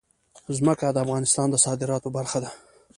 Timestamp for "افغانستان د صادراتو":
1.05-2.09